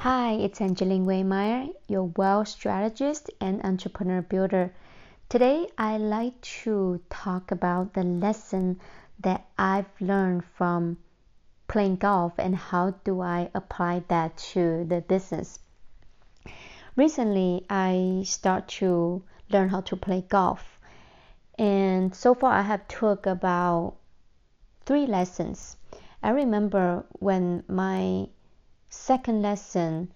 Hi, 0.00 0.32
it's 0.32 0.62
Angeline 0.62 1.04
Wehmeyer, 1.04 1.74
your 1.86 2.04
wealth 2.16 2.48
strategist 2.48 3.28
and 3.38 3.62
entrepreneur 3.62 4.22
builder. 4.22 4.72
Today, 5.28 5.68
I 5.76 5.98
like 5.98 6.40
to 6.62 7.02
talk 7.10 7.50
about 7.50 7.92
the 7.92 8.02
lesson 8.02 8.80
that 9.18 9.44
I've 9.58 9.92
learned 10.00 10.46
from 10.56 10.96
playing 11.68 11.96
golf 11.96 12.32
and 12.38 12.56
how 12.56 12.92
do 13.04 13.20
I 13.20 13.50
apply 13.54 14.04
that 14.08 14.38
to 14.54 14.86
the 14.88 15.02
business. 15.02 15.58
Recently, 16.96 17.66
I 17.68 18.22
start 18.24 18.68
to 18.80 19.22
learn 19.50 19.68
how 19.68 19.82
to 19.82 19.96
play 19.96 20.24
golf, 20.26 20.80
and 21.58 22.14
so 22.14 22.34
far 22.34 22.52
I 22.52 22.62
have 22.62 22.88
took 22.88 23.26
about 23.26 23.96
three 24.86 25.04
lessons. 25.04 25.76
I 26.22 26.30
remember 26.30 27.04
when 27.18 27.64
my 27.68 28.28
second 28.90 29.40
lesson, 29.40 30.12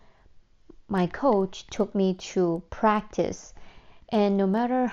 my 0.88 1.06
coach 1.06 1.66
took 1.68 1.94
me 1.94 2.12
to 2.14 2.62
practice, 2.70 3.54
and 4.08 4.36
no 4.36 4.46
matter 4.46 4.92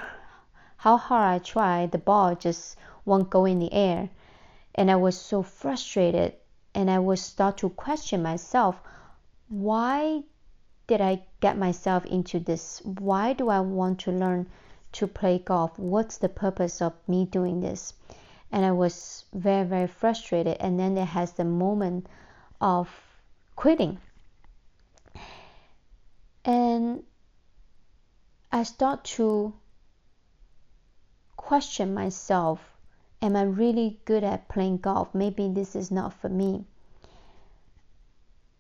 how 0.78 0.98
hard 0.98 1.34
I 1.34 1.40
try, 1.40 1.88
the 1.88 1.98
ball 1.98 2.36
just 2.36 2.78
won't 3.06 3.30
go 3.30 3.46
in 3.46 3.60
the 3.60 3.74
air. 3.74 4.10
And 4.76 4.90
I 4.90 4.96
was 4.96 5.20
so 5.20 5.44
frustrated, 5.44 6.36
and 6.74 6.90
I 6.90 7.00
would 7.00 7.20
start 7.20 7.58
to 7.58 7.70
question 7.70 8.24
myself 8.24 8.82
why 9.50 10.24
did 10.88 11.02
I 11.02 11.24
get 11.42 11.58
myself 11.58 12.06
into 12.06 12.40
this? 12.40 12.82
Why 12.86 13.34
do 13.34 13.50
I 13.50 13.60
want 13.60 14.00
to 14.02 14.12
learn 14.12 14.48
to 14.94 15.08
play 15.08 15.40
golf? 15.40 15.78
What's 15.78 16.18
the 16.18 16.30
purpose 16.30 16.82
of 16.82 16.94
me 17.08 17.26
doing 17.26 17.60
this? 17.60 17.94
And 18.52 18.66
I 18.66 18.72
was 18.72 19.26
very, 19.34 19.66
very 19.66 19.88
frustrated. 19.88 20.58
And 20.60 20.80
then 20.80 20.96
there 20.96 21.06
has 21.06 21.34
the 21.34 21.44
moment 21.44 22.08
of 22.62 22.90
quitting. 23.62 24.00
And 26.44 27.04
I 28.52 28.64
start 28.64 29.04
to 29.18 29.54
question 31.38 31.94
myself 31.94 32.60
Am 33.22 33.36
I 33.36 33.44
really 33.44 34.00
good 34.06 34.24
at 34.24 34.50
playing 34.50 34.78
golf? 34.78 35.14
Maybe 35.14 35.48
this 35.48 35.76
is 35.76 35.92
not 35.92 36.12
for 36.12 36.28
me. 36.28 36.66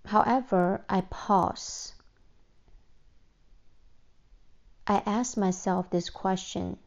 However, 0.05 0.85
I 0.87 1.01
pause. 1.01 1.93
I 4.85 5.01
ask 5.07 5.35
myself 5.35 5.89
this 5.89 6.11
question. 6.11 6.77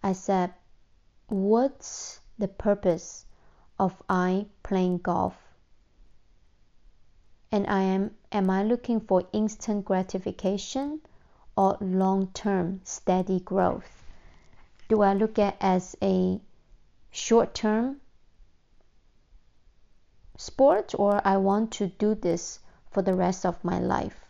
I 0.00 0.12
said, 0.12 0.54
What's 1.26 2.20
the 2.38 2.46
purpose 2.46 3.26
of 3.80 4.00
I 4.08 4.46
playing 4.62 4.98
golf? 4.98 5.51
And 7.52 7.66
I 7.68 7.82
am 7.82 8.16
am 8.32 8.48
I 8.48 8.62
looking 8.62 8.98
for 8.98 9.24
instant 9.34 9.84
gratification 9.84 11.02
or 11.54 11.76
long-term 11.82 12.80
steady 12.82 13.40
growth? 13.40 14.02
Do 14.88 15.02
I 15.02 15.12
look 15.12 15.38
at 15.38 15.56
as 15.60 15.94
a 16.02 16.40
short-term 17.10 18.00
sport 20.38 20.94
or 20.98 21.20
I 21.26 21.36
want 21.36 21.72
to 21.72 21.88
do 21.88 22.14
this 22.14 22.58
for 22.90 23.02
the 23.02 23.14
rest 23.14 23.44
of 23.44 23.62
my 23.62 23.78
life? 23.78 24.24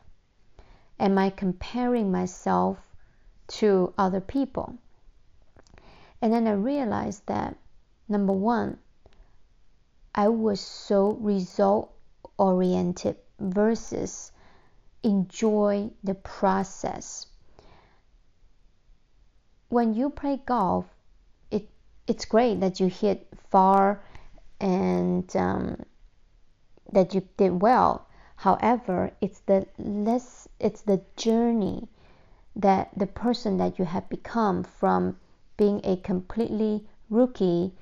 Am 0.98 1.16
I 1.16 1.30
comparing 1.30 2.10
myself 2.10 2.78
to 3.58 3.94
other 3.96 4.20
people? 4.20 4.74
And 6.20 6.32
then 6.32 6.48
I 6.48 6.52
realized 6.52 7.26
that 7.26 7.56
number 8.08 8.32
one, 8.32 8.78
I 10.12 10.28
was 10.28 10.60
so 10.60 11.12
result 11.12 11.92
oriented 12.42 13.16
versus 13.38 14.32
enjoy 15.04 15.88
the 16.02 16.14
process. 16.14 17.26
When 19.68 19.94
you 19.94 20.10
play 20.10 20.40
golf, 20.44 20.86
it 21.52 21.68
it's 22.08 22.24
great 22.24 22.58
that 22.58 22.80
you 22.80 22.88
hit 22.88 23.28
far 23.50 24.02
and 24.60 25.36
um, 25.36 25.84
that 26.92 27.14
you 27.14 27.22
did 27.36 27.62
well. 27.62 28.06
However, 28.34 29.12
it's 29.20 29.38
the 29.46 29.68
less 29.78 30.48
it's 30.58 30.82
the 30.82 31.00
journey 31.16 31.88
that 32.56 32.90
the 32.96 33.06
person 33.06 33.56
that 33.58 33.78
you 33.78 33.84
have 33.84 34.08
become 34.08 34.64
from 34.64 35.16
being 35.56 35.80
a 35.84 35.96
completely 35.96 36.88
rookie 37.08 37.72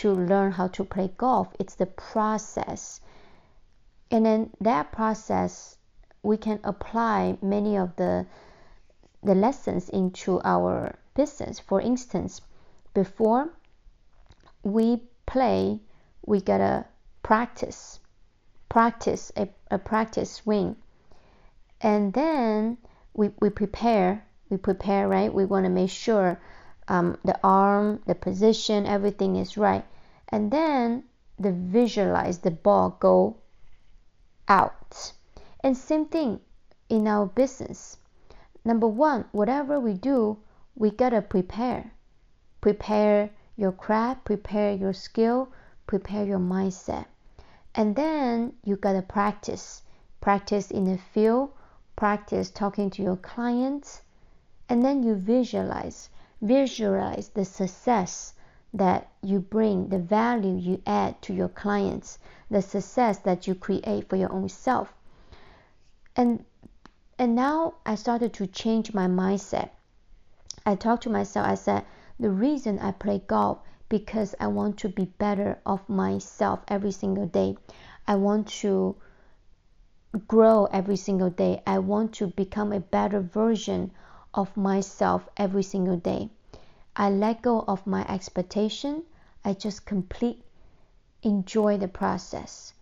to 0.00 0.12
learn 0.12 0.50
how 0.50 0.66
to 0.66 0.82
play 0.84 1.08
golf. 1.16 1.54
It's 1.60 1.76
the 1.76 1.86
process 1.86 3.00
and 4.10 4.24
then 4.24 4.50
that 4.60 4.90
process 4.92 5.76
we 6.22 6.36
can 6.36 6.58
apply 6.64 7.36
many 7.42 7.76
of 7.76 7.94
the 7.96 8.26
the 9.22 9.34
lessons 9.34 9.88
into 9.88 10.40
our 10.44 10.96
business. 11.14 11.58
For 11.58 11.80
instance 11.80 12.40
before 12.94 13.50
we 14.62 15.02
play 15.26 15.80
we 16.24 16.40
gotta 16.40 16.86
practice 17.22 18.00
practice 18.68 19.32
a, 19.36 19.48
a 19.70 19.78
practice 19.78 20.32
swing. 20.32 20.76
And 21.80 22.12
then 22.12 22.78
we, 23.14 23.30
we 23.40 23.50
prepare 23.50 24.24
we 24.48 24.56
prepare 24.56 25.08
right? 25.08 25.32
We 25.32 25.44
want 25.44 25.64
to 25.66 25.70
make 25.70 25.90
sure 25.90 26.40
um, 26.88 27.18
the 27.24 27.38
arm 27.44 28.00
the 28.06 28.14
position 28.14 28.86
everything 28.86 29.36
is 29.36 29.58
right. 29.58 29.84
And 30.30 30.50
then 30.50 31.04
the 31.38 31.52
visualize 31.52 32.38
the 32.38 32.50
ball 32.50 32.96
go 32.98 33.36
out. 34.48 35.12
And 35.60 35.76
same 35.76 36.06
thing 36.06 36.40
in 36.88 37.06
our 37.06 37.26
business. 37.26 37.96
Number 38.64 38.86
one, 38.86 39.26
whatever 39.32 39.78
we 39.78 39.94
do, 39.94 40.38
we 40.74 40.90
gotta 40.90 41.22
prepare. 41.22 41.92
Prepare 42.60 43.30
your 43.56 43.72
craft, 43.72 44.24
prepare 44.24 44.72
your 44.72 44.92
skill, 44.92 45.48
prepare 45.86 46.24
your 46.24 46.38
mindset. 46.38 47.06
And 47.74 47.94
then 47.94 48.54
you 48.64 48.76
gotta 48.76 49.02
practice. 49.02 49.82
Practice 50.20 50.70
in 50.70 50.84
the 50.84 50.98
field, 50.98 51.50
practice 51.96 52.50
talking 52.50 52.90
to 52.90 53.02
your 53.02 53.16
clients, 53.16 54.02
and 54.68 54.84
then 54.84 55.02
you 55.02 55.14
visualize. 55.14 56.08
Visualize 56.40 57.28
the 57.30 57.44
success 57.44 58.34
that 58.74 59.08
you 59.22 59.40
bring, 59.40 59.88
the 59.88 59.98
value 59.98 60.56
you 60.56 60.82
add 60.86 61.20
to 61.22 61.32
your 61.32 61.48
clients, 61.48 62.18
the 62.50 62.62
success 62.62 63.18
that 63.18 63.46
you 63.46 63.54
create 63.54 64.08
for 64.08 64.16
your 64.16 64.32
own 64.32 64.48
self. 64.48 64.92
And 66.16 66.44
and 67.18 67.34
now 67.34 67.74
I 67.84 67.96
started 67.96 68.32
to 68.34 68.46
change 68.46 68.94
my 68.94 69.06
mindset. 69.06 69.70
I 70.64 70.76
talked 70.76 71.02
to 71.04 71.10
myself, 71.10 71.46
I 71.46 71.54
said, 71.54 71.84
the 72.20 72.30
reason 72.30 72.78
I 72.78 72.92
play 72.92 73.22
golf 73.26 73.58
because 73.88 74.34
I 74.38 74.48
want 74.48 74.78
to 74.78 74.88
be 74.88 75.06
better 75.06 75.58
of 75.64 75.88
myself 75.88 76.60
every 76.68 76.92
single 76.92 77.26
day. 77.26 77.56
I 78.06 78.16
want 78.16 78.48
to 78.62 78.96
grow 80.26 80.66
every 80.66 80.96
single 80.96 81.30
day. 81.30 81.62
I 81.66 81.78
want 81.78 82.14
to 82.14 82.26
become 82.26 82.72
a 82.72 82.80
better 82.80 83.20
version 83.20 83.90
of 84.34 84.56
myself 84.56 85.28
every 85.36 85.62
single 85.62 85.96
day. 85.96 86.30
I 86.96 87.10
let 87.10 87.42
go 87.42 87.64
of 87.66 87.86
my 87.86 88.06
expectation. 88.08 89.04
I 89.44 89.54
just 89.54 89.86
complete 89.86 90.42
enjoy 91.22 91.78
the 91.78 91.88
process. 91.88 92.72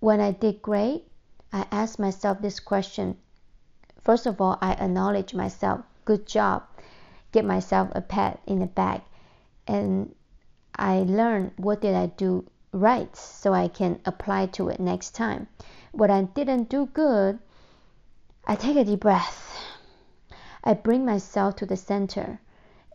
When 0.00 0.20
I 0.20 0.32
did 0.32 0.62
great, 0.62 1.06
I 1.52 1.66
ask 1.70 1.98
myself 1.98 2.40
this 2.40 2.60
question. 2.60 3.16
First 4.04 4.26
of 4.26 4.40
all, 4.40 4.58
I 4.60 4.72
acknowledge 4.72 5.34
myself. 5.34 5.82
Good 6.04 6.26
job. 6.26 6.64
Give 7.30 7.44
myself 7.44 7.88
a 7.92 8.00
pat 8.00 8.40
in 8.46 8.58
the 8.58 8.66
back. 8.66 9.04
And 9.66 10.14
I 10.74 11.00
learn 11.00 11.52
what 11.56 11.80
did 11.80 11.94
I 11.94 12.06
do 12.06 12.46
right 12.72 13.14
so 13.14 13.52
I 13.52 13.68
can 13.68 14.00
apply 14.06 14.46
to 14.46 14.68
it 14.70 14.80
next 14.80 15.14
time. 15.14 15.46
What 15.92 16.10
I 16.10 16.22
didn't 16.22 16.70
do 16.70 16.86
good, 16.86 17.38
I 18.46 18.56
take 18.56 18.76
a 18.76 18.84
deep 18.84 19.00
breath. 19.00 19.56
I 20.64 20.74
bring 20.74 21.04
myself 21.04 21.56
to 21.56 21.66
the 21.66 21.76
center 21.76 22.40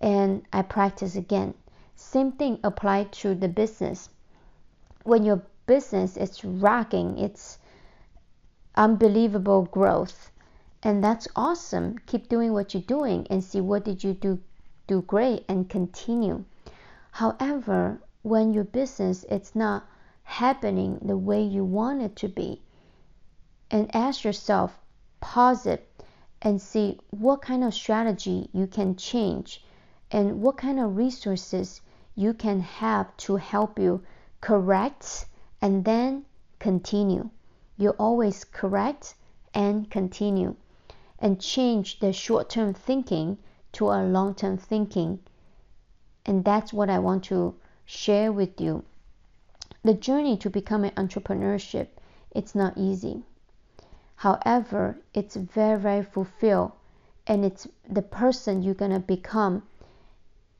and 0.01 0.45
I 0.51 0.63
practice 0.63 1.15
again. 1.15 1.53
Same 1.95 2.31
thing 2.31 2.59
applied 2.63 3.11
to 3.13 3.35
the 3.35 3.47
business. 3.47 4.09
When 5.07 5.23
your 5.23 5.41
business 5.67 6.17
is 6.17 6.43
rocking, 6.43 7.17
it's 7.17 7.59
unbelievable 8.75 9.61
growth. 9.71 10.31
And 10.83 11.01
that's 11.01 11.29
awesome. 11.33 11.97
Keep 12.07 12.27
doing 12.27 12.51
what 12.51 12.73
you're 12.73 12.83
doing 12.83 13.25
and 13.29 13.41
see 13.41 13.61
what 13.61 13.85
did 13.85 14.03
you 14.03 14.13
do 14.13 14.41
do 14.85 15.01
great 15.03 15.45
and 15.47 15.69
continue. 15.69 16.43
However, 17.11 18.01
when 18.21 18.51
your 18.51 18.65
business 18.65 19.23
it's 19.29 19.55
not 19.55 19.85
happening 20.23 20.99
the 21.01 21.15
way 21.15 21.41
you 21.41 21.63
want 21.63 22.01
it 22.01 22.17
to 22.17 22.27
be, 22.27 22.61
and 23.71 23.95
ask 23.95 24.25
yourself, 24.25 24.77
pause 25.21 25.65
it 25.65 25.89
and 26.41 26.61
see 26.61 26.99
what 27.11 27.41
kind 27.41 27.63
of 27.63 27.73
strategy 27.73 28.49
you 28.51 28.67
can 28.67 28.97
change 28.97 29.63
and 30.11 30.41
what 30.41 30.57
kind 30.57 30.81
of 30.81 30.97
resources 30.97 31.79
you 32.13 32.33
can 32.33 32.59
have 32.59 33.15
to 33.15 33.37
help 33.37 33.79
you 33.79 34.03
correct 34.41 35.25
and 35.61 35.85
then 35.85 36.25
continue. 36.59 37.29
You 37.77 37.91
always 37.91 38.43
correct 38.43 39.15
and 39.53 39.89
continue 39.89 40.55
and 41.19 41.41
change 41.41 41.99
the 41.99 42.13
short 42.13 42.49
term 42.49 42.73
thinking 42.73 43.37
to 43.73 43.89
a 43.89 44.05
long 44.05 44.35
term 44.35 44.57
thinking. 44.57 45.19
And 46.25 46.43
that's 46.43 46.73
what 46.73 46.89
I 46.89 46.99
want 46.99 47.23
to 47.25 47.55
share 47.85 48.31
with 48.31 48.59
you. 48.61 48.83
The 49.83 49.93
journey 49.93 50.37
to 50.37 50.49
become 50.49 50.83
an 50.83 50.91
entrepreneurship, 50.91 51.87
it's 52.31 52.53
not 52.53 52.77
easy. 52.77 53.23
However, 54.15 54.97
it's 55.13 55.35
very, 55.35 55.79
very 55.79 56.03
fulfilled 56.03 56.71
and 57.25 57.43
it's 57.43 57.67
the 57.87 58.01
person 58.01 58.63
you're 58.63 58.73
gonna 58.73 58.99
become, 58.99 59.63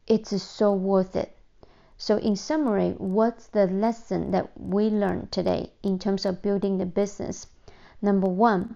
it's 0.06 0.41
so 0.41 0.74
worth 0.74 1.15
it. 1.15 1.37
So, 1.99 2.17
in 2.17 2.35
summary, 2.35 2.91
what's 2.91 3.47
the 3.47 3.65
lesson 3.65 4.29
that 4.31 4.59
we 4.59 4.89
learned 4.89 5.31
today 5.31 5.73
in 5.81 5.97
terms 5.97 6.25
of 6.25 6.44
building 6.44 6.77
the 6.77 6.85
business? 6.85 7.47
Number 8.01 8.27
one, 8.27 8.75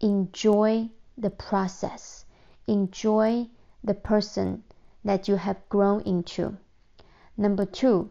enjoy 0.00 0.90
the 1.16 1.30
process, 1.30 2.26
enjoy 2.66 3.48
the 3.82 3.94
person 3.94 4.64
that 5.04 5.28
you 5.28 5.36
have 5.36 5.68
grown 5.70 6.02
into. 6.02 6.58
Number 7.38 7.64
two, 7.64 8.10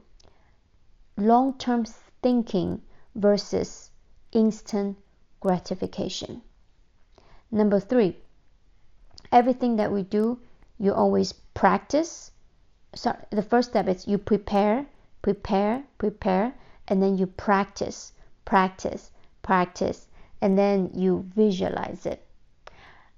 long 1.18 1.54
term 1.58 1.86
thinking 2.22 2.82
versus 3.14 3.92
instant 4.32 4.98
gratification. 5.40 6.42
Number 7.52 7.80
three, 7.80 8.18
everything 9.32 9.76
that 9.76 9.92
we 9.92 10.02
do, 10.02 10.40
you 10.80 10.94
always 10.94 11.32
practice. 11.32 12.32
So 12.98 13.16
the 13.30 13.44
first 13.44 13.70
step 13.70 13.88
is 13.88 14.08
you 14.08 14.18
prepare, 14.18 14.88
prepare, 15.22 15.84
prepare, 16.00 16.56
and 16.88 17.02
then 17.02 17.16
you 17.16 17.28
practice, 17.28 18.12
practice, 18.44 19.12
practice, 19.44 20.08
and 20.42 20.58
then 20.58 20.90
you 20.96 21.30
visualize 21.36 22.08
it. 22.08 22.26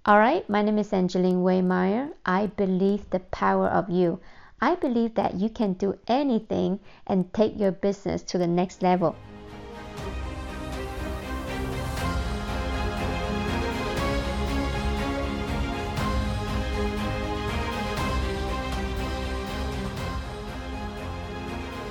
All 0.06 0.20
right, 0.20 0.48
my 0.50 0.64
name 0.64 0.80
is 0.80 0.92
Angeline 0.92 1.44
Wehmeyer. 1.44 2.12
I 2.26 2.48
believe 2.48 3.10
the 3.10 3.22
power 3.22 3.70
of 3.70 3.90
you. 3.90 4.20
I 4.60 4.76
believe 4.76 5.16
that 5.16 5.36
you 5.36 5.50
can 5.50 5.74
do 5.74 5.98
anything 6.08 6.82
and 7.08 7.34
take 7.34 7.58
your 7.58 7.72
business 7.72 8.22
to 8.24 8.38
the 8.38 8.48
next 8.48 8.82
level. 8.82 9.16